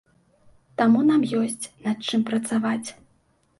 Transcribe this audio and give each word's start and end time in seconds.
Таму 0.81 1.03
нам 1.09 1.27
ёсць 1.41 1.69
над 1.85 1.97
чым 2.11 2.27
працаваць. 2.33 2.87